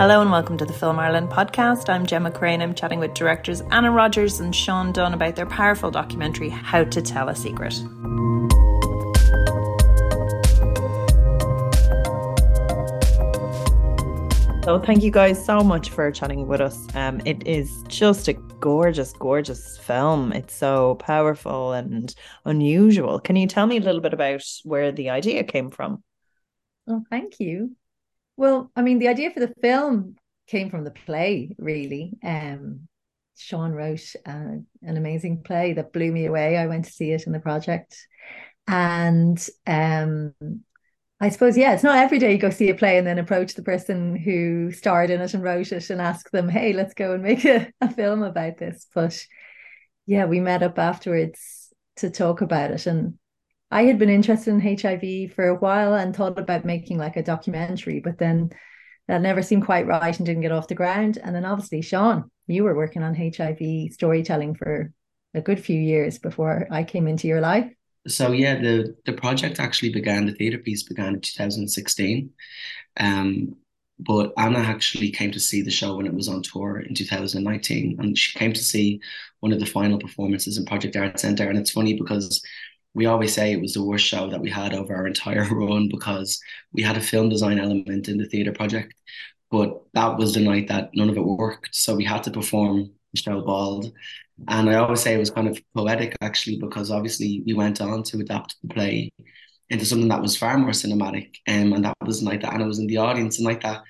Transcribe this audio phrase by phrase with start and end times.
[0.00, 1.90] Hello and welcome to the Film Ireland podcast.
[1.90, 2.62] I'm Gemma Crane.
[2.62, 7.02] I'm chatting with directors Anna Rodgers and Shaun Dunne about their powerful documentary, How to
[7.02, 7.74] Tell a Secret.
[14.64, 16.78] So, thank you guys so much for chatting with us.
[16.94, 20.32] Um, it is just a gorgeous, gorgeous film.
[20.32, 22.14] It's so powerful and
[22.46, 23.20] unusual.
[23.20, 26.02] Can you tell me a little bit about where the idea came from?
[26.88, 27.76] Oh, thank you.
[28.40, 32.14] Well, I mean, the idea for the film came from the play, really.
[32.24, 32.88] Um,
[33.36, 36.56] Shaun wrote uh, an amazing play that blew me away.
[36.56, 37.98] I went to see it in the project.
[38.66, 40.32] And um,
[41.20, 43.52] I suppose, yeah, it's not every day you go see a play and then approach
[43.52, 47.12] the person who starred in it and wrote it and ask them, hey, let's go
[47.12, 48.86] and make a, a film about this.
[48.94, 49.22] But
[50.06, 52.86] yeah, we met up afterwards to talk about it.
[52.86, 53.18] And
[53.70, 57.22] I had been interested in HIV for a while and thought about making like a
[57.22, 58.50] documentary, but then
[59.06, 61.18] that never seemed quite right and didn't get off the ground.
[61.22, 64.92] And then obviously, Shaun, you were working on HIV storytelling for
[65.34, 67.70] a good few years before I came into your life.
[68.08, 70.26] So yeah, the the project actually began.
[70.26, 72.30] The theatre piece began in 2016,
[72.98, 73.56] um,
[73.98, 77.96] but Anna actually came to see the show when it was on tour in 2019,
[78.00, 79.00] and she came to see
[79.40, 81.48] one of the final performances in Project Art Centre.
[81.48, 82.42] And it's funny because
[82.94, 85.88] we always say it was the worst show that we had over our entire run
[85.88, 86.40] because
[86.72, 88.94] we had a film design element in the theatre project,
[89.50, 91.74] but that was the night that none of it worked.
[91.74, 93.92] So we had to perform Michelle Bald.
[94.48, 98.02] And I always say it was kind of poetic actually, because obviously we went on
[98.04, 99.12] to adapt the play
[99.68, 101.36] into something that was far more cinematic.
[101.46, 103.82] Um, and that was the night that Anna was in the audience and like that.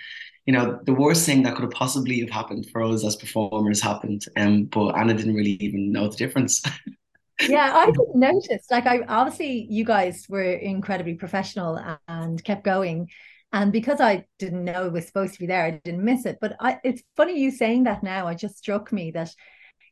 [0.47, 3.81] You know, the worst thing that could have possibly have happened for us as performers
[3.81, 4.25] happened.
[4.37, 6.63] Um, but Anna didn't really even know the difference.
[7.49, 8.67] yeah, I didn't notice.
[8.71, 13.09] Like, I obviously you guys were incredibly professional and kept going,
[13.53, 16.39] and because I didn't know it was supposed to be there, I didn't miss it.
[16.41, 18.29] But I, it's funny you saying that now.
[18.29, 19.35] It just struck me that,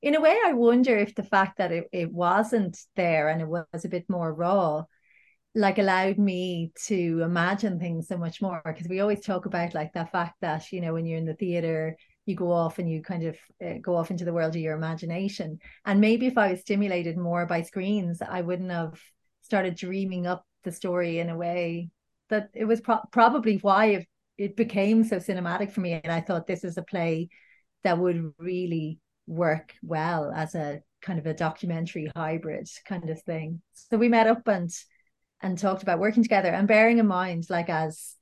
[0.01, 3.49] in a way, I wonder if the fact that it, it wasn't there and it
[3.49, 4.85] was a bit more raw,
[5.55, 8.63] like allowed me to imagine things so much more.
[8.65, 11.35] Because we always talk about like the fact that you know when you're in the
[11.35, 11.97] theater
[12.29, 14.77] you go off and you kind of uh, go off into the world of your
[14.77, 15.59] imagination.
[15.85, 19.01] And maybe if I was stimulated more by screens, I wouldn't have
[19.43, 21.89] started dreaming up the story in a way
[22.29, 25.93] that it was pro- probably why it, it became so cinematic for me.
[25.93, 27.31] And I thought this is a play
[27.83, 33.63] that would really work well as a kind of a documentary hybrid kind of thing.
[33.73, 34.71] So we met up and
[35.41, 38.17] and talked about working together and bearing in mind like as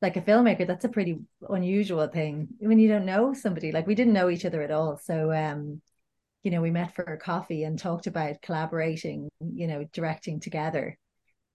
[0.00, 3.94] like a filmmaker that's a pretty unusual thing when you don't know somebody like we
[3.94, 4.96] didn't know each other at all.
[4.96, 5.80] So um
[6.42, 10.96] you know we met for a coffee and talked about collaborating you know directing together.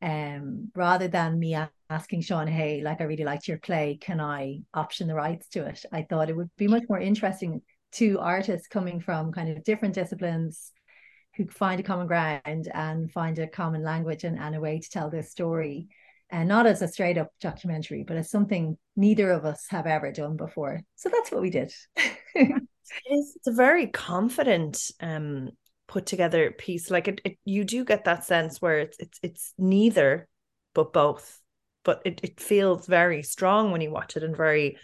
[0.02, 1.56] Um rather than me
[1.90, 5.66] asking Shaun hey like I really liked your play can I option the rights to
[5.66, 5.86] it?
[5.92, 7.62] I thought it would be much more interesting
[7.94, 10.72] to artists coming from kind of different disciplines
[11.36, 14.90] who find a common ground and find a common language and, and a way to
[14.90, 15.88] tell their story
[16.34, 20.12] and not as a straight up documentary, but as something neither of us have ever
[20.12, 20.82] done before.
[20.96, 21.72] So that's what we did.
[21.96, 22.68] it's,
[23.06, 25.52] it's a very confident um
[25.88, 26.90] put together piece.
[26.90, 30.28] Like it, it you do get that sense where it's it's it's neither
[30.74, 31.40] but both.
[31.84, 34.78] But it, it feels very strong when you watch it and very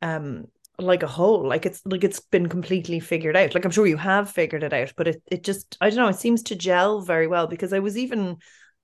[0.00, 0.44] um
[0.78, 3.96] like a whole like it's like it's been completely figured out like i'm sure you
[3.96, 7.00] have figured it out but it, it just i don't know it seems to gel
[7.00, 8.36] very well because i was even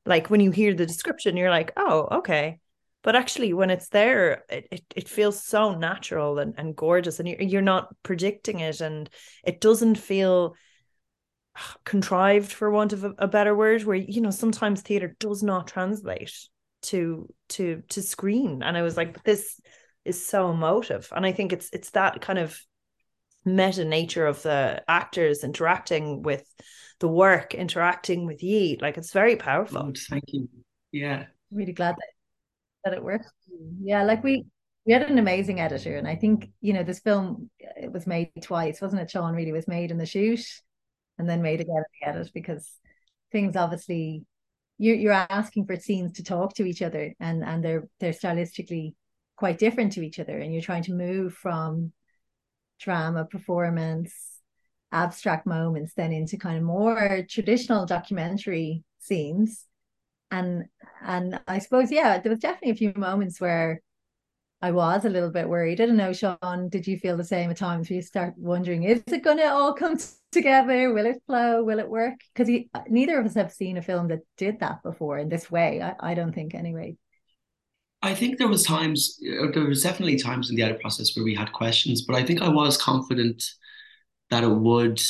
[0.06, 2.58] like when you hear the description you're like oh okay.
[3.02, 7.28] But actually when it's there it, it, it feels so natural and, and gorgeous and
[7.28, 9.10] you're, you're not predicting it and
[9.44, 10.54] it doesn't feel
[11.84, 15.66] contrived for want of a, a better word where you know sometimes theater does not
[15.66, 16.48] translate
[16.82, 18.62] to to to screen.
[18.62, 19.60] And i was like this
[20.04, 21.08] is so emotive.
[21.14, 22.58] And i think it's it's that kind of
[23.44, 26.44] meta nature of the actors interacting with
[27.00, 29.78] the work interacting with ye like it's very powerful.
[29.78, 30.48] Oh, thank you.
[30.92, 31.24] Yeah.
[31.52, 32.08] I'm really glad that
[32.84, 33.30] that it worked.
[33.82, 34.46] Yeah like we
[34.86, 38.30] we had an amazing editor and i think you know this film it was made
[38.42, 39.34] twice wasn't it Shaun?
[39.34, 40.44] Really was made in the shoot
[41.18, 42.70] and then made again in the edit because
[43.32, 44.24] things obviously
[44.78, 48.94] you're, you're asking for scenes to talk to each other and and they're they're stylistically
[49.36, 51.92] quite different to each other and you're trying to move from
[52.80, 54.12] drama performance
[54.92, 59.66] abstract moments then into kind of more traditional documentary scenes.
[60.30, 60.64] And
[61.02, 63.80] and i suppose yeah there was definitely a few moments where
[64.62, 65.80] i was a little bit worried.
[65.80, 68.84] I don't know Shaun did you feel the same at times where you start wondering
[68.84, 69.96] is it going to all come
[70.32, 70.92] together?
[70.92, 71.62] Will it flow?
[71.62, 72.14] Will it work?
[72.34, 72.52] Because
[72.88, 76.12] neither of us have seen a film that did that before in this way i,
[76.12, 76.96] I don't think anyway
[78.04, 81.24] I think there was times, uh, there was definitely times in the edit process where
[81.24, 83.42] we had questions, but I think I was confident
[84.28, 85.00] that it would,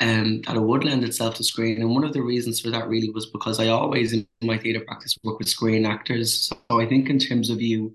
[0.00, 1.80] um, that it would lend itself to screen.
[1.80, 4.84] And one of the reasons for that really was because I always in my theatre
[4.84, 6.50] practice work with screen actors.
[6.68, 7.94] So I think in terms of you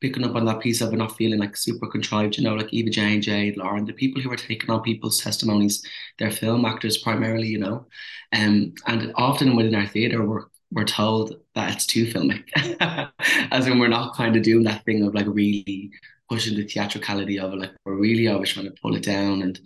[0.00, 2.72] picking up on that piece of it not feeling like super contrived, you know, like
[2.72, 5.82] Eva Jane, Jade, Lauren, the people who are taking on people's testimonies,
[6.18, 7.86] they're film actors primarily, you know.
[8.32, 12.44] Um, and often within our theatre, we're we're told that it's too filmic.
[13.50, 15.90] As in we're not kind of doing that thing of like really
[16.28, 17.58] pushing the theatricality of it.
[17.58, 19.42] Like we're really always trying to pull it down.
[19.42, 19.58] And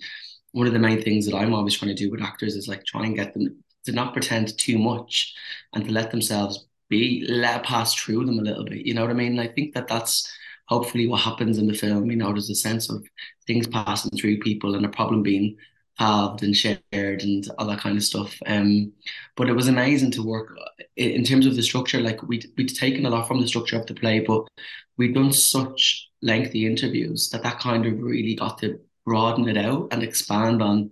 [0.53, 2.85] one of the main things that I'm always trying to do with actors is like
[2.85, 5.35] try and get them to not pretend too much
[5.73, 8.85] and to let themselves be let pass through them a little bit.
[8.85, 9.39] You know what I mean?
[9.39, 10.31] I think that that's
[10.67, 12.11] hopefully what happens in the film.
[12.11, 13.05] You know, there's a sense of
[13.47, 15.57] things passing through people and a problem being
[16.01, 16.81] halved and shared
[17.23, 18.35] and all that kind of stuff.
[18.47, 18.91] Um,
[19.37, 20.57] but it was amazing to work
[20.97, 22.01] in terms of the structure.
[22.01, 24.49] Like we'd we'd taken a lot from the structure of the play, but
[24.97, 29.89] we'd done such lengthy interviews that that kind of really got to broaden it out
[29.93, 30.91] and expand on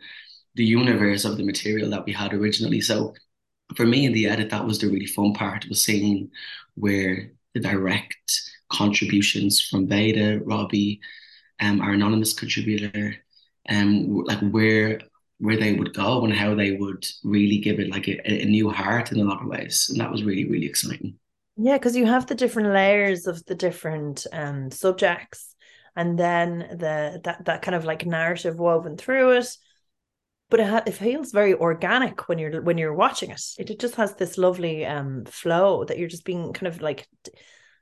[0.56, 2.80] the universe of the material that we had originally.
[2.82, 3.14] So
[3.76, 6.30] for me in the edit, that was the really fun part was seeing
[6.74, 11.00] where the direct contributions from Veda, Robbie,
[11.60, 13.16] um, our anonymous contributor,
[13.68, 15.00] um, like where
[15.40, 18.70] where they would go and how they would really give it like a, a new
[18.70, 21.18] heart in a lot of ways, and that was really really exciting.
[21.56, 25.54] Yeah, because you have the different layers of the different um subjects,
[25.96, 29.56] and then the that that kind of like narrative woven through it
[30.50, 33.42] but it, ha- it feels very organic when you're when you're watching it.
[33.58, 33.70] it.
[33.70, 37.06] It just has this lovely um flow that you're just being kind of like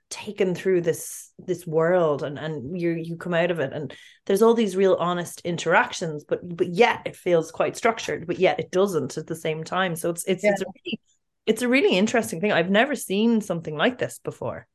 [0.09, 3.73] taken through this this world and and you you come out of it.
[3.73, 3.93] And
[4.27, 8.61] there's all these real honest interactions but but yet it feels quite structured but yet
[8.61, 9.97] it doesn't at the same time.
[9.97, 10.51] So it's it's yeah.
[10.51, 11.01] it's a really
[11.47, 12.53] it's a really interesting thing.
[12.53, 14.67] I've never seen something like this before.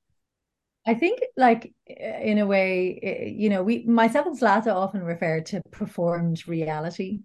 [0.87, 5.61] I think, like in a way, you know, we myself and Zlata often refer to
[5.71, 7.19] performed reality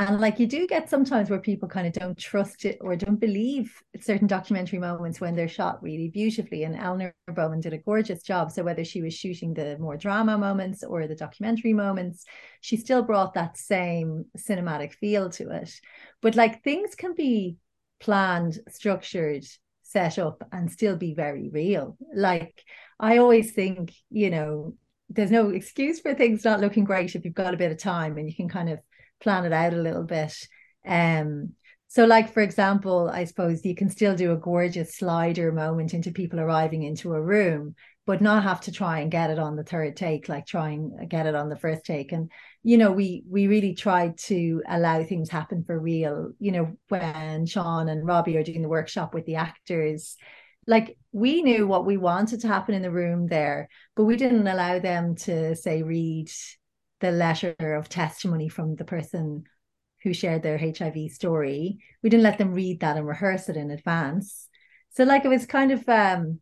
[0.00, 3.20] and like you do get sometimes where people kind of don't trust it or don't
[3.20, 3.70] believe
[4.00, 6.64] certain documentary moments when they're shot really beautifully.
[6.64, 8.50] And Eleanor Bowman did a gorgeous job.
[8.50, 12.24] So whether she was shooting the more drama moments or the documentary moments,
[12.62, 15.70] she still brought that same cinematic feel to it.
[16.22, 17.58] But like things can be
[18.00, 19.44] planned, structured,
[19.82, 21.98] set up, and still be very real.
[22.14, 22.64] Like
[22.98, 24.76] I always think, you know,
[25.10, 28.16] there's no excuse for things not looking great if you've got a bit of time
[28.16, 28.78] and you can kind of
[29.20, 30.34] plan it out a little bit.
[30.86, 31.54] Um,
[31.88, 36.12] so, like for example, I suppose you can still do a gorgeous slider moment into
[36.12, 37.74] people arriving into a room,
[38.06, 41.10] but not have to try and get it on the third take, like try and
[41.10, 42.12] get it on the first take.
[42.12, 42.30] And
[42.62, 46.30] you know, we we really tried to allow things happen for real.
[46.38, 50.16] You know, when Shaun and Robbie are doing the workshop with the actors,
[50.68, 54.46] like we knew what we wanted to happen in the room there, but we didn't
[54.46, 56.30] allow them to say read
[57.00, 59.44] the letter of testimony from the person
[60.02, 61.78] who shared their HIV story.
[62.02, 64.48] We didn't let them read that and rehearse it in advance.
[64.90, 66.40] So like it was kind of um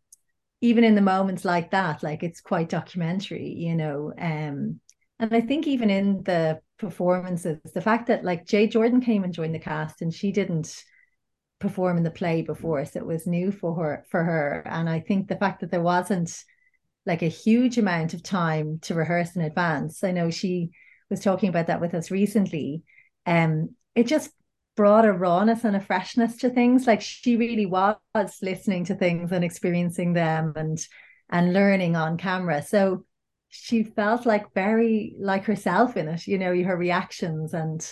[0.61, 4.13] even in the moments like that, like it's quite documentary, you know.
[4.17, 4.79] Um
[5.19, 9.33] and I think even in the performances, the fact that like Jade Jordan came and
[9.33, 10.81] joined the cast and she didn't
[11.59, 14.63] perform in the play before, so it was new for her for her.
[14.65, 16.31] And I think the fact that there wasn't
[17.05, 20.03] like a huge amount of time to rehearse in advance.
[20.03, 20.71] I know she
[21.09, 22.83] was talking about that with us recently.
[23.25, 24.31] Um, it just
[24.75, 26.87] brought a rawness and a freshness to things.
[26.87, 27.97] Like she really was
[28.41, 30.77] listening to things and experiencing them and
[31.29, 32.63] and learning on camera.
[32.63, 33.05] So
[33.49, 37.53] she felt like very like herself in it, you know, her reactions.
[37.53, 37.85] And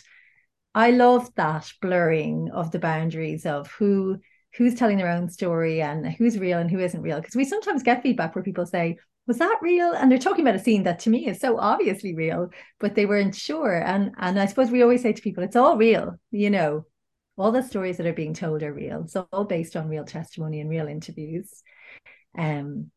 [0.73, 4.19] I loved that blurring of the boundaries of who
[4.57, 7.17] who's telling their own story and who's real and who isn't real.
[7.17, 8.97] Because we sometimes get feedback where people say,
[9.27, 9.91] was that real?
[9.91, 12.49] And they're talking about a scene that to me is so obviously real,
[12.79, 13.75] but they weren't sure.
[13.75, 16.85] And and I suppose we always say to people, it's all real, you know,
[17.37, 19.03] all the stories that are being told are real.
[19.03, 21.61] It's all based on real testimony and real interviews.
[22.37, 22.89] Um,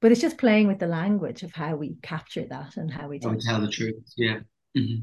[0.00, 3.18] but it's just playing with the language of how we capture that and how we
[3.18, 3.96] tell, tell the truth.
[4.16, 4.40] Yeah.
[4.76, 5.02] Mm-hmm.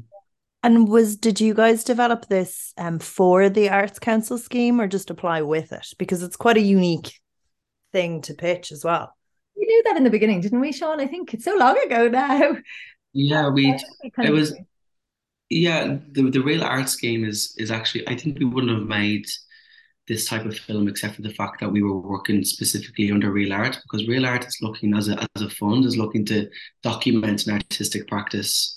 [0.66, 5.10] And was did you guys develop this um, for the Arts Council scheme or just
[5.10, 5.86] apply with it?
[5.96, 7.20] Because it's quite a unique
[7.92, 9.14] thing to pitch as well.
[9.56, 10.98] We knew that in the beginning, didn't we, Shaun?
[10.98, 12.56] I think it's so long ago now.
[13.12, 13.78] Yeah, we
[14.24, 14.56] it was
[15.50, 19.26] yeah, the the Reel Arts scheme is is actually I think we wouldn't have made
[20.08, 23.52] this type of film except for the fact that we were working specifically under Reel
[23.52, 26.50] Art because Reel Art is looking as a as a fund is looking to
[26.82, 28.76] document an artistic practice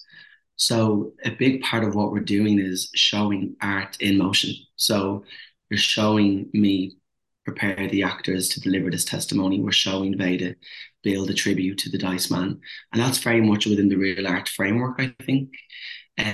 [0.59, 4.53] so a big part of what we're doing is showing art in motion.
[4.75, 5.23] So
[5.69, 6.97] you're showing me
[7.45, 9.61] prepare the actors to deliver this testimony.
[9.61, 10.55] We're showing Veda
[11.01, 12.59] build a tribute to the Dice Man,
[12.91, 15.53] and that's very much within the Reel Art framework, I think.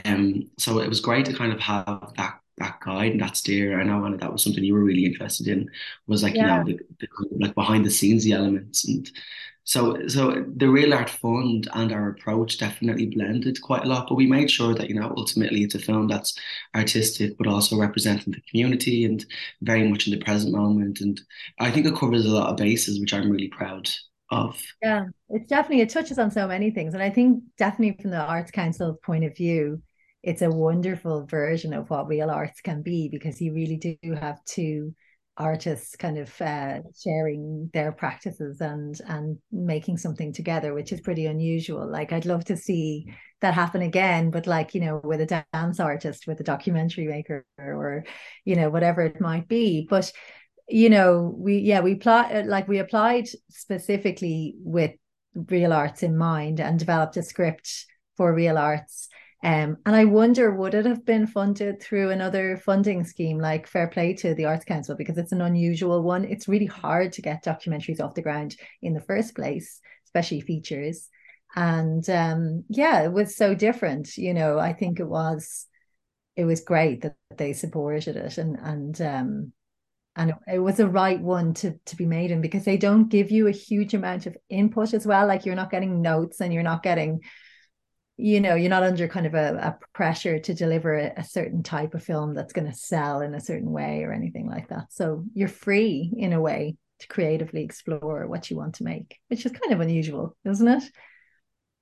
[0.05, 3.79] Um, so it was great to kind of have that that guide and that steer.
[3.79, 5.69] I know Anna, that was something you were really interested in.
[6.07, 6.63] Was like yeah.
[6.63, 9.07] you know the, the like behind the scenes the elements and
[9.65, 14.15] so so the Reel Art fund and our approach definitely blended quite a lot but
[14.15, 16.37] we made sure that you know ultimately it's a film that's
[16.75, 19.25] artistic but also representing the community and
[19.61, 21.01] very much in the present moment.
[21.01, 21.19] And
[21.59, 23.89] i think it covers a lot of bases which i'm really proud
[24.31, 24.61] of.
[24.81, 26.93] Yeah it's definitely it touches on so many things.
[26.93, 29.81] And i think definitely from the arts council point of view
[30.25, 34.43] it's a wonderful version of what Reel Arts can be because you really do have
[34.45, 34.93] to
[35.37, 41.25] artists kind of uh, sharing their practices and and making something together which is pretty
[41.25, 41.89] unusual.
[41.89, 45.79] Like i'd love to see that happen again but like you know with a dance
[45.79, 48.05] artist with a documentary maker or
[48.45, 49.87] you know whatever it might be.
[49.89, 50.11] But
[50.67, 54.91] you know we yeah we applied like we applied specifically with
[55.35, 59.09] Reel Arts in mind and developed a script for Reel Arts
[59.45, 63.87] um, and I wonder, would it have been funded through another funding scheme like Fair
[63.87, 64.95] Play to the Arts Council?
[64.95, 66.25] Because it's an unusual one.
[66.25, 71.09] It's really hard to get documentaries off the ground in the first place, especially features.
[71.55, 74.17] And um, yeah, it was so different.
[74.17, 75.67] You know, I think it was
[76.35, 79.53] it was great that they supported it and and um,
[80.15, 83.09] and it, it was the right one to to be made in because they don't
[83.09, 85.27] give you a huge amount of input as well.
[85.27, 87.21] Like you're not getting notes and you're not getting
[88.17, 91.63] you know you're not under kind of a, a pressure to deliver a, a, certain
[91.63, 94.85] type of film that's going to sell in a certain way or anything like that
[94.89, 99.45] so you're free in a way to creatively explore what you want to make which
[99.45, 100.83] is kind of unusual isn't it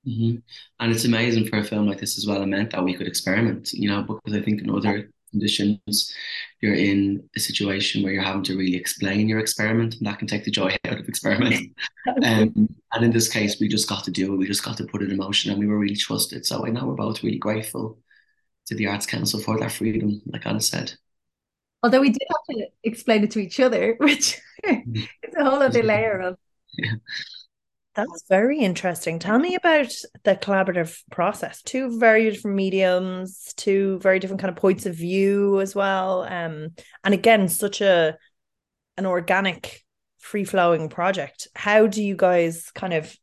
[0.07, 0.37] mm-hmm.
[0.79, 3.07] and it's amazing for a film like this as well it meant that we could
[3.07, 6.13] experiment you know because i think in other conditions,
[6.61, 10.27] you're in a situation where you're having to really explain your experiment, and that can
[10.27, 11.73] take the joy out of experimenting.
[12.23, 14.37] um, and in this case, we just got to do it.
[14.37, 16.45] We just got to put it in motion, and we were really trusted.
[16.45, 17.99] So I know we're both really grateful
[18.67, 20.93] to the Arts Council for that freedom, like Anna said.
[21.81, 24.95] Although we did have to explain it to each other, which mm-hmm.
[24.95, 26.37] is a whole other layer of.
[26.77, 26.93] Yeah.
[27.95, 29.19] That's very interesting.
[29.19, 29.91] Tell me about
[30.23, 31.61] the collaborative process.
[31.61, 36.23] Two very different mediums, two very different kind of points of view as well.
[36.23, 36.69] Um,
[37.03, 38.17] and again, such a
[38.97, 39.83] an organic,
[40.17, 41.47] free flowing project.
[41.55, 43.15] How do you guys kind of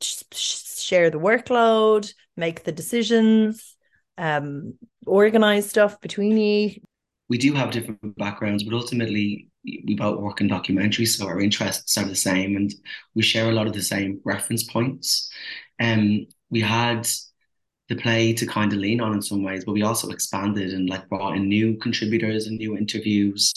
[0.00, 3.76] share the workload, make the decisions,
[4.18, 4.74] um,
[5.06, 6.80] organize stuff between you?
[7.28, 9.48] We do have different backgrounds, but ultimately
[9.84, 12.72] we both work in documentaries, so our interests are the same, and
[13.14, 15.30] we share a lot of the same reference points.
[15.80, 17.06] Um, we had
[17.88, 20.88] the play to kind of lean on in some ways, but we also expanded and
[20.88, 23.52] like brought in new contributors and new interviews.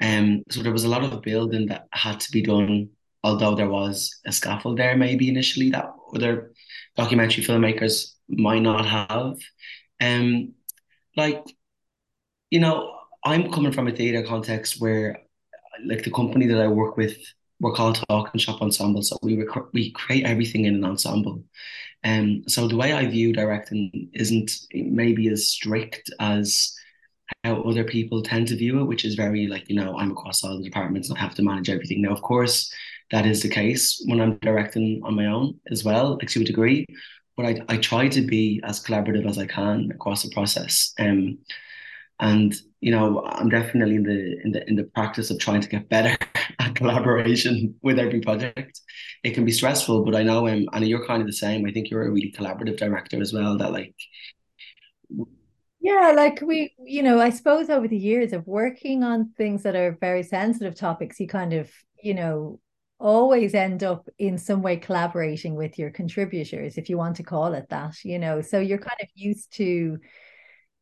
[0.00, 2.90] Um, so there was a lot of building that had to be done,
[3.22, 6.52] although there was a scaffold there maybe initially that other
[6.96, 9.38] documentary filmmakers might not have.
[10.00, 10.54] Um,
[11.16, 11.44] like,
[12.50, 12.94] you know,
[13.24, 15.22] I'm coming from a theatre context where
[15.84, 17.16] like the company that I work with,
[17.60, 19.02] we're called Talking Shop Ensemble.
[19.02, 21.44] So we rec- we create everything in an ensemble.
[22.04, 26.74] Um, so the way I view directing isn't maybe as strict as
[27.44, 30.42] how other people tend to view it, which is very like, you know, I'm across
[30.42, 32.02] all the departments and I have to manage everything.
[32.02, 32.72] Now, of course,
[33.10, 36.44] that is the case when I'm directing on my own as well, like to a
[36.44, 36.86] degree.
[37.36, 40.92] But I, I try to be as collaborative as I can across the process.
[40.98, 41.38] Um,
[42.20, 45.68] and you know i'm definitely in the in the in the practice of trying to
[45.68, 46.14] get better
[46.58, 48.80] at collaboration with every project.
[49.24, 51.64] It can be stressful but i know um, and you're kind of the same.
[51.64, 53.94] I think you're a really collaborative director as well that like
[55.80, 59.74] yeah like we you know i suppose over the years of working on things that
[59.74, 61.70] are very sensitive topics you kind of
[62.02, 62.60] you know
[63.02, 67.52] always end up in some way collaborating with your contributors if you want to call
[67.52, 68.40] it that you know.
[68.40, 69.98] So you're kind of used to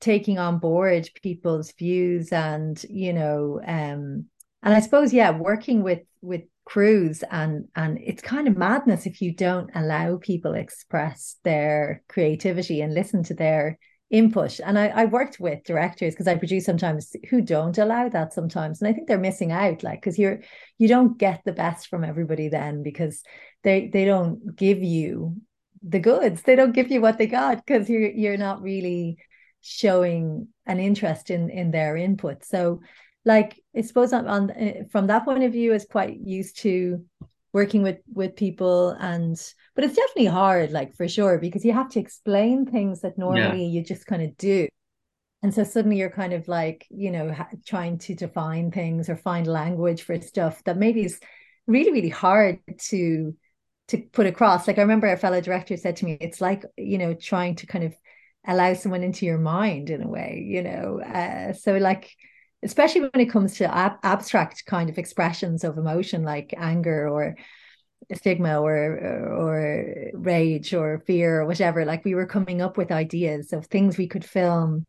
[0.00, 4.24] taking on board people's views and you know um
[4.62, 9.20] and i suppose yeah working with with crews and and it's kind of madness if
[9.20, 13.78] you don't allow people express their creativity and listen to their
[14.10, 14.58] input.
[14.60, 18.80] And i, I worked with directors because i produce sometimes who don't allow that sometimes
[18.80, 20.40] and i think they're missing out like because you're
[20.78, 23.22] you don't get the best from everybody then because
[23.62, 25.36] they they don't give you
[25.82, 26.42] the goods.
[26.42, 29.18] They don't give you what they got because you're you're not really
[29.60, 32.44] showing an interest in in their input.
[32.44, 32.80] So
[33.26, 37.04] like i suppose on, on eh, from that point of view is quite used to
[37.52, 41.88] working with with people and but it's definitely hard like for sure because you have
[41.88, 43.80] to explain things that normally yeah.
[43.80, 44.68] you just kind of do.
[45.42, 47.34] And so suddenly you're kind of like you know
[47.66, 51.18] trying to define things or find language for stuff that maybe is
[51.66, 52.58] really really hard
[52.90, 53.34] to
[53.88, 54.68] to put across.
[54.68, 57.66] Like i remember a fellow director said to me it's like you know trying to
[57.66, 57.94] kind of
[58.46, 62.10] allow someone into your mind in a way you know uh, so like
[62.62, 67.36] especially when it comes to ab- abstract kind of expressions of emotion like anger or
[68.14, 73.52] stigma or or rage or fear or whatever like we were coming up with ideas
[73.52, 74.86] of things we could film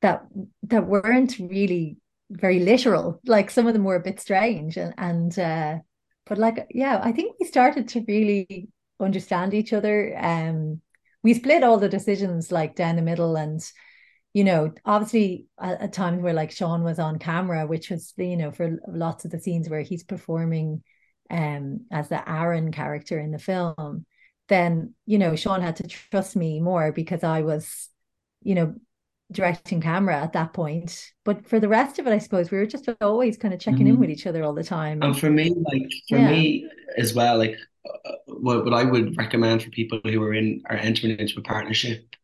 [0.00, 0.24] that
[0.62, 1.96] that weren't really
[2.30, 5.78] very literal like some of them were a bit strange and and uh
[6.26, 8.68] but like yeah i think we started to really
[9.00, 10.80] understand each other um
[11.22, 13.60] we split all the decisions like down the middle and
[14.34, 18.36] you know obviously at, at times where like Shaun was on camera which was you
[18.36, 20.82] know for lots of the scenes where he's performing
[21.30, 24.04] um as the aaron character in the film
[24.48, 27.88] then you know Shaun had to trust me more because i was
[28.42, 28.74] you know
[29.32, 31.12] directing camera at that point.
[31.24, 33.80] But for the rest of it, I suppose we were just always kind of checking
[33.80, 33.94] mm-hmm.
[33.94, 35.02] in with each other all the time.
[35.02, 36.30] And for me, like for yeah.
[36.30, 37.56] me as well, like
[38.26, 42.16] what what I would recommend for people who are in are entering into a partnership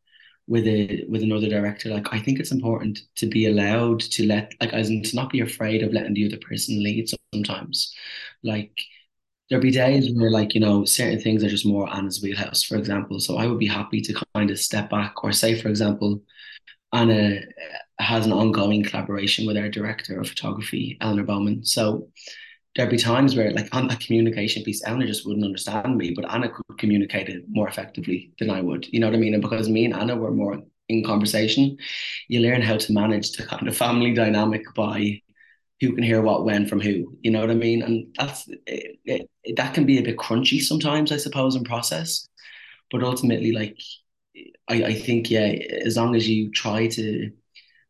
[0.47, 4.55] with a with another director, like I think it's important to be allowed to let
[4.61, 7.95] like as in to not be afraid of letting the other person lead sometimes.
[8.43, 8.73] Like
[9.49, 12.77] there'll be days where like you know certain things are just more Anna's wheelhouse, for
[12.77, 13.21] example.
[13.21, 16.23] So I would be happy to kind of step back or say, for example,
[16.93, 17.41] Anna
[17.99, 21.65] has an ongoing collaboration with our director of photography, Eleanor Bowman.
[21.65, 22.09] So
[22.78, 26.32] there'd be times where, like, on that communication piece, Eleanor just wouldn't understand me, but
[26.32, 28.87] Anna could communicate it more effectively than I would.
[28.92, 29.35] You know what I mean?
[29.35, 31.76] And because me and Anna were more in conversation,
[32.28, 35.20] you learn how to manage the kind of family dynamic by
[35.80, 37.18] who can hear what when from who.
[37.20, 37.82] You know what I mean?
[37.82, 42.28] And that's it, it, that can be a bit crunchy sometimes, I suppose, in process.
[42.92, 43.76] But ultimately, like
[44.68, 45.52] I, I think yeah,
[45.85, 47.32] as long as you try to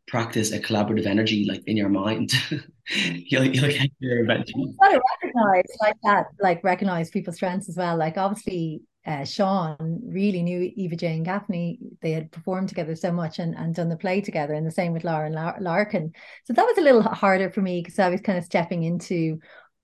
[0.09, 2.33] practice a collaborative energy like in your mind,
[2.89, 4.75] you'll you'll get eventually.
[4.81, 7.97] got to recognize like that, like recognize people's strengths as well.
[7.97, 11.79] Like obviously, uh, Shaun really knew Eva Jane Gaffney.
[12.03, 14.93] They had performed together so much and, and done the play together, and the same
[14.93, 16.13] with Lauren Larkin.
[16.45, 19.39] So that was a little harder for me because I was kind of stepping into,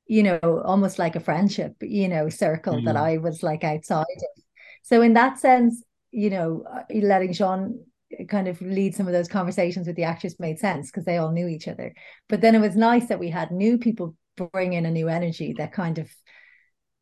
[0.07, 2.85] you know, almost like a friendship, you know, circle mm.
[2.87, 4.43] that I was like outside of.
[4.83, 7.81] So in that sense, you know, uh, letting Shaun
[8.29, 11.33] kind of lead some of those conversations with the actors made sense because they all
[11.33, 11.95] knew each other.
[12.29, 15.55] But then it was nice that we had new people bring in a new energy
[15.59, 16.11] that kind of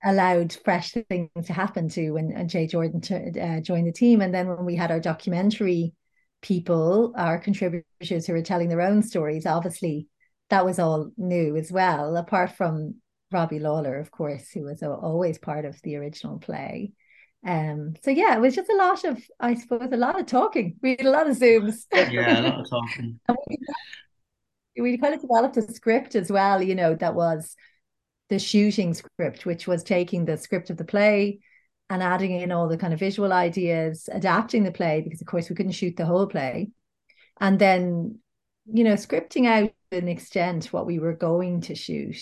[0.05, 4.21] allowed fresh things to happen to when and Jade Jordan to, uh, joined the team.
[4.21, 5.95] And then when we had our documentary
[6.41, 10.09] people, our contributors who were telling their own stories, obviously
[10.51, 12.97] that was all new as well, apart from
[13.31, 16.93] Robbie Lawlor, of course, who was always part of the original play.
[17.45, 20.77] Um, so yeah, it was just a lot of, I suppose, a lot of talking.
[20.81, 21.87] We had a lot of Zooms.
[21.93, 23.19] yeah, a lot of talking.
[24.77, 27.57] we, we kind of developed a script as well, you know, that was
[28.29, 31.41] the shooting script, which was taking the script of the play
[31.91, 35.51] and adding in all the kind of visual ideas, adapting the play, because of course
[35.51, 36.71] we couldn't shoot the whole play.
[37.41, 38.21] And then,
[38.73, 42.17] you know, scripting out an extent what we were going to shoot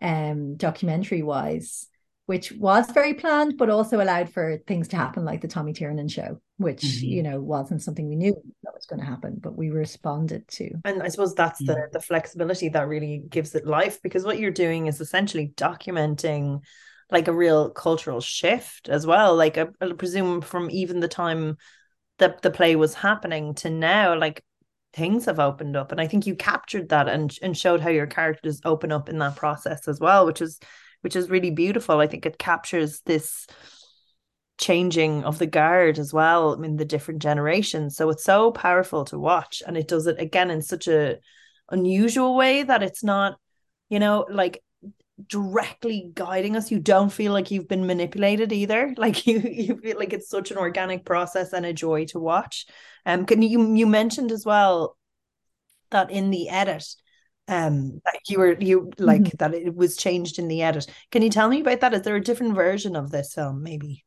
[0.00, 1.86] um documentary wise
[2.26, 6.08] which was very planned, but also allowed for things to happen like the Tommy Tiernan
[6.08, 7.06] show, which, mm-hmm.
[7.06, 8.32] you know, wasn't something we knew
[8.62, 10.70] that was going to happen, but we responded to.
[10.84, 11.90] And I suppose that's the mm.
[11.92, 16.62] the flexibility that really gives it life because what you're doing is essentially documenting
[17.10, 19.34] like a real cultural shift as well.
[19.34, 21.56] Like I, I presume from even the time
[22.18, 24.44] that the play was happening to now, like
[24.92, 25.90] things have opened up.
[25.90, 29.18] And I think you captured that and and showed how your characters open up in
[29.18, 30.60] that process as well, which is
[31.02, 32.00] which is really beautiful.
[32.00, 33.46] I think it captures this
[34.58, 37.96] changing of the guard as well I mean the different generations.
[37.96, 41.18] So it's so powerful to watch and it does it again in such a
[41.70, 43.38] unusual way that it's not
[43.88, 44.62] you know like
[45.28, 46.70] directly guiding us.
[46.70, 48.94] You don't feel like you've been manipulated either.
[49.02, 52.66] Like you you feel like it's such an organic process and a joy to watch.
[53.04, 54.96] Um can you you mentioned as well
[55.90, 56.84] that in the edit
[57.48, 59.36] um like you were you like mm-hmm.
[59.38, 60.86] that it was changed in the edit.
[61.10, 61.94] Can you tell me about that?
[61.94, 64.04] Is there a different version of this film maybe?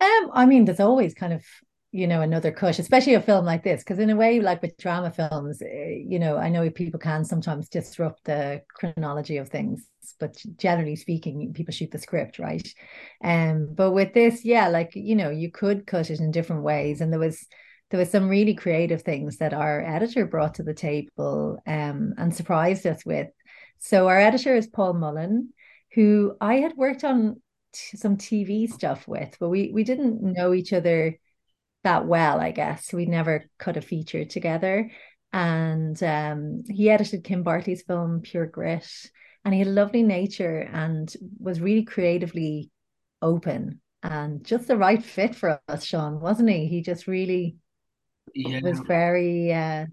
[0.00, 1.44] Um i mean there's always kind of
[1.92, 4.76] you know another cut especially a film like this because in a way like with
[4.78, 9.88] drama films eh, you know i know people can sometimes disrupt the chronology of things
[10.20, 12.68] but generally speaking people shoot the script right?
[13.24, 17.00] Um but with this yeah like you know you could cut it in different ways
[17.00, 17.46] and there was
[17.90, 22.34] there was some really creative things that our editor brought to the table um, and
[22.34, 23.28] surprised us with.
[23.80, 25.52] So our editor is Paul Mullen,
[25.94, 27.40] who I had worked on
[27.72, 31.18] t- some TV stuff with, but we we didn't know each other
[31.82, 32.92] that well, I guess.
[32.92, 34.90] We never cut a feature together.
[35.32, 38.88] And um, he edited Kim Bartley's film Pure Grit.
[39.44, 42.70] And he had a lovely nature and was really creatively
[43.22, 46.66] open and just the right fit for us, Shaun, wasn't he?
[46.66, 47.56] He just really
[48.34, 48.60] yeah.
[48.62, 49.86] was very uh,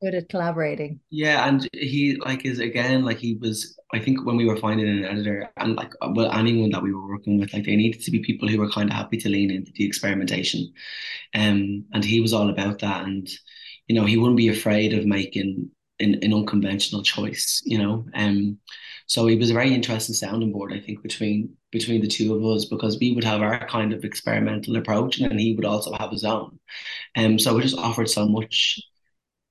[0.00, 1.00] good at collaborating.
[1.10, 3.78] Yeah, and he like is again like he was.
[3.92, 7.08] I think when we were finding an editor and like well anyone that we were
[7.08, 9.50] working with, like they needed to be people who were kind of happy to lean
[9.50, 10.72] into the experimentation,
[11.34, 13.04] um, and he was all about that.
[13.04, 13.28] And
[13.86, 17.62] you know, he wouldn't be afraid of making an, an unconventional choice.
[17.64, 18.58] You know, um,
[19.08, 22.44] so it was a very interesting sounding board, I think, between between the two of
[22.44, 26.10] us because we would have our kind of experimental approach and he would also have
[26.10, 26.58] his own.
[27.16, 28.80] Um, so we just offered so much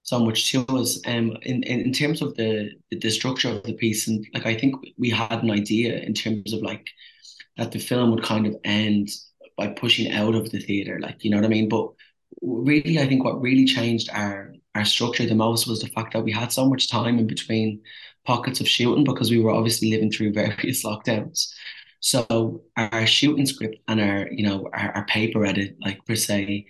[0.03, 0.99] so much to us.
[1.05, 4.55] Um, in, in, in terms of the, the structure of the piece, and like I
[4.55, 6.87] think we had an idea in terms of like
[7.57, 9.09] that the film would kind of end
[9.57, 11.67] by pushing out of the theater, like you know what I mean.
[11.67, 11.89] But
[12.43, 16.23] really, I think what really changed our our structure the most was the fact that
[16.23, 17.81] we had so much time in between
[18.27, 21.51] pockets of shooting because we were obviously living through various lockdowns.
[21.99, 26.67] So our shooting script and our, you know, our, our paper edit, like per se,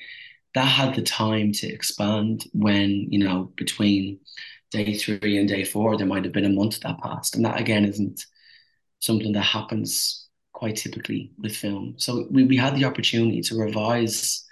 [0.53, 4.19] that had the time to expand when, you know, between
[4.71, 7.35] day three and day four, there might have been a month that passed.
[7.35, 8.25] And that again isn't
[8.99, 11.95] something that happens quite typically with film.
[11.97, 14.45] So we, we had the opportunity to revise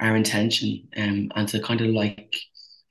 [0.00, 2.36] our intention um, and to kind of like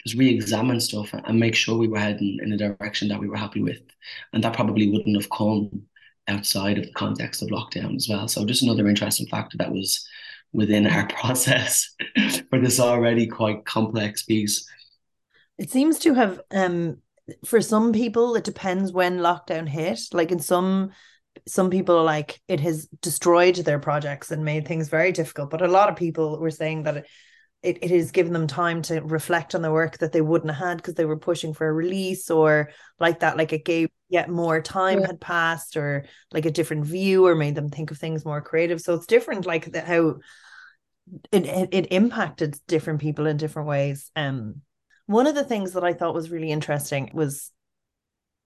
[0.07, 3.37] just re-examine stuff and make sure we were heading in a direction that we were
[3.37, 3.81] happy with.
[4.33, 5.83] And that probably wouldn't have come
[6.27, 8.27] outside of the context of lockdown as well.
[8.27, 10.07] So just another interesting factor that was
[10.53, 11.93] within our process
[12.49, 14.67] for this already quite complex piece.
[15.57, 16.97] It seems to have um
[17.45, 19.99] for some people it depends when lockdown hit.
[20.13, 20.91] Like in some
[21.47, 25.49] some people like it has destroyed their projects and made things very difficult.
[25.49, 27.07] But a lot of people were saying that it
[27.63, 30.67] it, it has given them time to reflect on the work that they wouldn't have
[30.67, 34.29] had because they were pushing for a release or like that like it gave yet
[34.29, 35.07] more time yeah.
[35.07, 38.79] had passed or like a different view or made them think of things more creative
[38.79, 40.15] so it's different like the, how
[41.31, 44.11] it, it, it impacted different people in different ways.
[44.15, 44.61] Um,
[45.05, 47.51] one of the things that I thought was really interesting was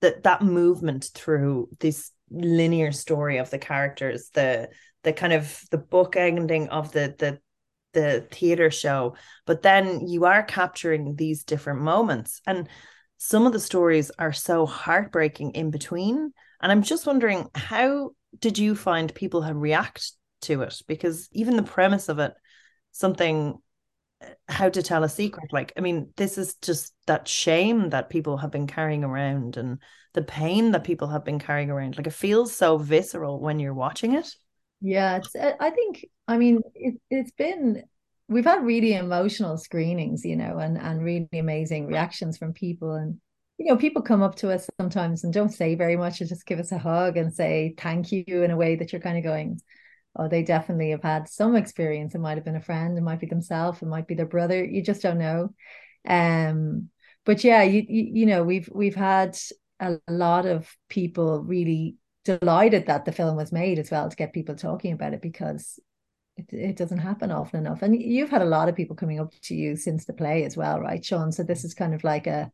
[0.02, 4.70] that that movement through this linear story of the characters, the
[5.04, 7.40] the kind of the book ending of the the
[7.94, 12.68] the theater show, but then you are capturing these different moments, and
[13.18, 16.32] some of the stories are so heartbreaking in between.
[16.62, 20.82] And I'm just wondering, how did you find people have react to it?
[20.88, 22.34] Because even the premise of it
[22.92, 23.58] something
[24.22, 28.10] uh, how to tell a secret like i mean this is just that shame that
[28.10, 29.80] people have been carrying around and
[30.14, 33.74] the pain that people have been carrying around like it feels so visceral when you're
[33.74, 34.34] watching it
[34.82, 37.84] yeah uh, i think i mean it, it's been
[38.28, 43.20] we've had really emotional screenings you know and and really amazing reactions from people and
[43.58, 46.46] you know people come up to us sometimes and don't say very much and just
[46.46, 49.24] give us a hug and say thank you in a way that you're kind of
[49.24, 49.60] going
[50.16, 52.16] oh, they definitely have had some experience.
[52.16, 54.64] It might have been a friend, it might be themselves, it might be their brother.
[54.64, 55.54] You just don't know.
[56.08, 56.90] Um,
[57.26, 59.38] but yeah, you, you you know, we've we've had
[59.80, 64.34] a lot of people really delighted that the film was made as well to get
[64.34, 65.80] people talking about it because
[66.38, 67.82] it, it doesn't happen often enough.
[67.82, 70.58] And you've had a lot of people coming up to you since the play as
[70.58, 71.32] well, right, Shaun?
[71.32, 72.52] So this is kind of like a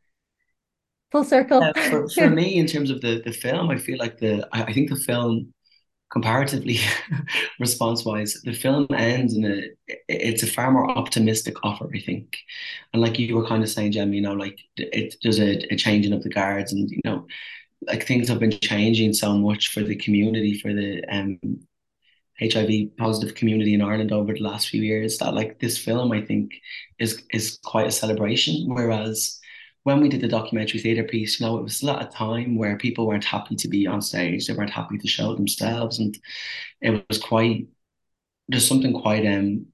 [1.12, 1.63] full circle.
[1.63, 4.63] Uh, for, for me, in terms of the the film, I feel like the I,
[4.63, 5.54] I think the film
[6.10, 6.80] comparatively
[7.60, 9.62] response wise the film ends in a
[10.08, 12.38] it's a far more optimistic offer i think
[12.94, 15.76] and like you were kind of saying Jem, you know like it there's a, a
[15.76, 17.28] changing of the guards and you know
[17.82, 21.40] like things have been changing so much for the community for the um
[22.39, 26.21] HIV positive community in Ireland over the last few years that like this film I
[26.21, 26.54] think
[27.00, 29.39] is is quite a celebration whereas
[29.88, 32.58] when we did the documentary theatre piece, you know, it was still at a time
[32.58, 34.45] where people weren't happy to be on stage.
[34.45, 36.00] They weren't happy to show themselves.
[36.00, 36.13] And
[36.82, 37.67] it was quite,
[38.50, 39.67] there's something quite, um,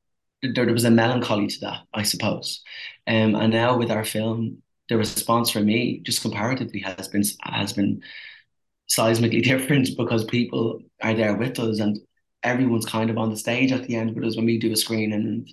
[0.44, 2.62] there, there was a melancholy to that, I suppose.
[3.08, 7.74] Um, and now with our film, the response for me, just comparatively, has been, has
[7.74, 8.04] been
[8.88, 11.98] seismically different because people are there with us and
[12.44, 14.76] everyone's kind of on the stage at the end with us when we do a
[14.76, 15.50] screening and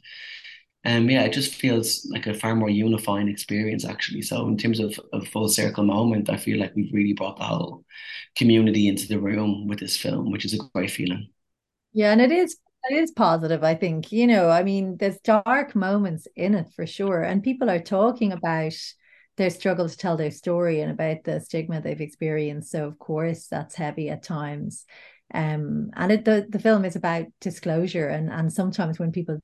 [0.85, 4.23] um, yeah, it just feels like a far more unifying experience, actually.
[4.23, 7.45] So, in terms of a full circle moment, I feel like we've really brought the
[7.45, 7.85] whole
[8.37, 11.29] community into the room with this film, which is a great feeling.
[11.93, 12.57] Yeah, and it is
[12.89, 13.63] it is positive.
[13.63, 14.49] I think you know.
[14.49, 18.73] I mean, there's dark moments in it for sure, and people are talking about
[19.37, 22.71] their struggle to tell their story and about the stigma they've experienced.
[22.71, 24.87] So, of course, that's heavy at times.
[25.33, 29.39] Um, and it, the the film is about disclosure, and and sometimes when people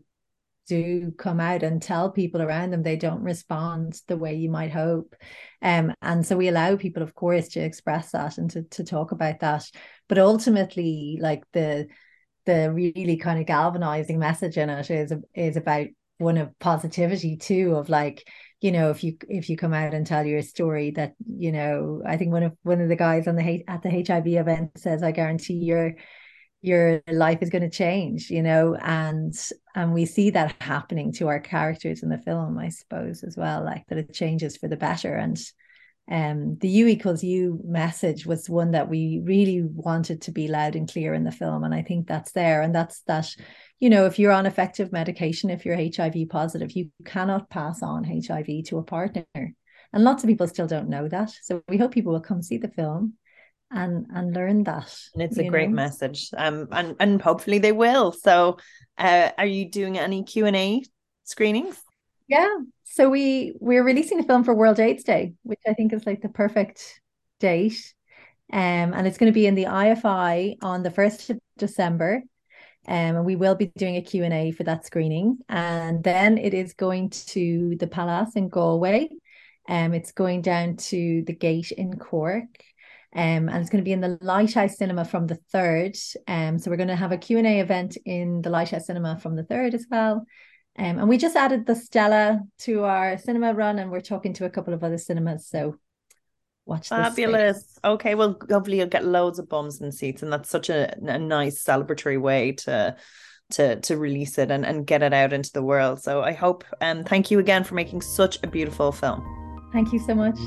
[0.69, 4.73] do come out and tell people around them they don't respond the way you might
[4.73, 5.15] hope.
[5.63, 9.13] Um, and so we allow people, of course, to express that and to, to talk
[9.13, 9.71] about that.
[10.09, 11.87] But ultimately, like the
[12.47, 15.87] the really kind of galvanizing message in it is is about
[16.19, 18.27] one of positivity too, of like,
[18.61, 22.03] you know, if you if you come out and tell your story that, you know,
[22.07, 25.03] I think one of one of the guys on the at the HIV event says,
[25.03, 25.95] I guarantee you're
[26.63, 29.35] your life is going to change you know and
[29.75, 33.63] and we see that happening to our characters in the film i suppose as well
[33.63, 35.15] like that it changes for the better.
[35.15, 35.39] And
[36.11, 40.77] um the u equals u message was one that we really wanted to be loud
[40.77, 43.35] and clear in the film and i think that's there and that's that
[43.81, 48.05] you know if you're on effective medication if you're hiv positive you cannot pass on
[48.05, 51.93] hiv to a partner and lots of people still don't know that so we hope
[51.93, 53.15] people will come see the film
[53.73, 58.13] and and learn that and it's a great message um and and hopefully they will
[58.13, 58.57] so
[58.99, 60.83] uh are you doing any q&a
[61.25, 61.83] screenings
[62.29, 66.07] yeah so we we're releasing the film for world aids day which i think is
[66.07, 67.01] like the perfect
[67.41, 67.95] date
[68.53, 72.23] um and it's going to be in the ifi on the 1st of december
[72.89, 75.39] um, and we will be doing a Q&A for that screening.
[75.49, 79.09] And then it is going to the Palace in Galway.
[79.69, 82.45] Um, it's going down to the gate in Cork.
[83.15, 86.17] Um, and it's going to be in the Lighthouse Cinema from the 3rd.
[86.29, 89.45] Um, so we're going to have a Q&A event in the Lighthouse Cinema from the
[89.45, 90.25] 3rd as well.
[90.79, 94.45] Um, and we just added the Stella to our cinema run and we're talking to
[94.45, 95.47] a couple of other cinemas.
[95.47, 95.77] So
[96.67, 96.99] watch this.
[96.99, 97.79] Fabulous.
[97.83, 100.23] Okay, well, hopefully you'll get loads of bums and seats.
[100.23, 102.97] And that's such a, a nice celebratory way to
[103.49, 106.03] to to release it and, and get it out into the world.
[106.03, 109.23] So I hope and um, thank you again for making such a beautiful film.
[109.73, 110.39] Thank you so much.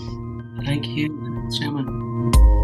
[0.66, 1.08] Thank you,
[1.58, 2.59] Gemma.